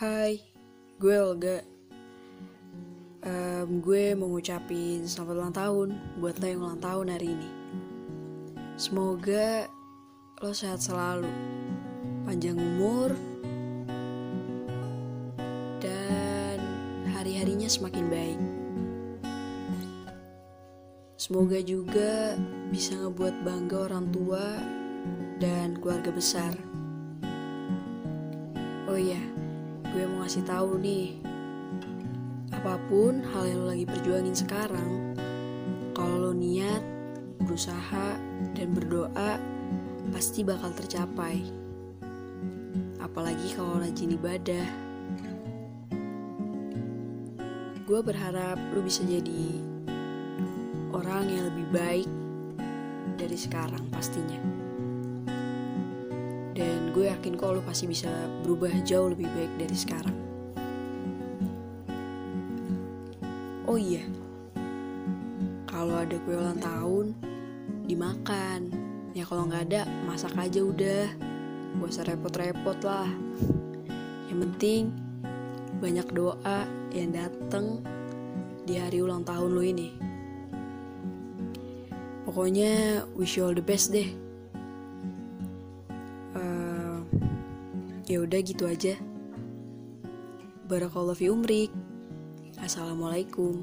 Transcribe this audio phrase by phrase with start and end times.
[0.00, 0.40] Hai,
[0.96, 1.60] gue Olga.
[3.20, 7.50] Em, gue mau ngucapin selamat ulang tahun buat lo yang ulang tahun hari ini.
[8.80, 9.68] Semoga
[10.40, 11.28] lo sehat selalu,
[12.24, 13.12] panjang umur,
[15.84, 16.56] dan
[17.12, 18.40] hari-harinya semakin baik.
[21.20, 22.40] Semoga juga
[22.72, 24.64] bisa ngebuat bangga orang tua
[25.36, 26.56] dan keluarga besar.
[28.88, 29.20] Oh iya,
[29.90, 31.18] gue mau ngasih tahu nih.
[32.54, 35.18] Apa pun hal yang lo lagi perjuangin sekarang,
[35.94, 36.82] kalau lo niat,
[37.42, 38.14] berusaha,
[38.54, 39.42] dan berdoa,
[40.14, 41.42] pasti bakal tercapai.
[43.02, 44.66] Apalagi kalau rajin ibadah.
[47.82, 49.58] Gue berharap lo bisa jadi
[50.94, 52.08] orang yang lebih baik
[53.18, 54.69] dari sekarang pastinya.
[56.90, 58.10] Gue yakin kok lo pasti bisa
[58.42, 60.16] berubah jauh lebih baik dari sekarang.
[63.70, 64.02] Oh iya,
[65.70, 67.14] kalau ada kue ulang tahun,
[67.86, 68.74] dimakan.
[69.14, 71.06] Ya kalau nggak ada, masak aja udah.
[71.78, 73.06] Gak usah repot-repot lah.
[74.26, 74.82] Yang penting,
[75.78, 77.86] banyak doa yang dateng
[78.66, 79.94] di hari ulang tahun lo ini.
[82.26, 84.10] Pokoknya wish you all the best deh.
[88.10, 88.98] Ya udah gitu aja.
[90.66, 91.70] Barakallahu fi umrik.
[92.58, 93.62] Assalamualaikum.